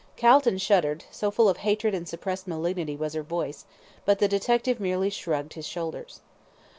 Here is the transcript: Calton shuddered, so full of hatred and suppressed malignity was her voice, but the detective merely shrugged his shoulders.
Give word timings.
Calton 0.17 0.57
shuddered, 0.57 1.03
so 1.11 1.29
full 1.29 1.47
of 1.47 1.57
hatred 1.57 1.93
and 1.93 2.09
suppressed 2.09 2.47
malignity 2.47 2.95
was 2.95 3.13
her 3.13 3.21
voice, 3.21 3.65
but 4.03 4.17
the 4.17 4.27
detective 4.27 4.79
merely 4.79 5.11
shrugged 5.11 5.53
his 5.53 5.67
shoulders. 5.67 6.21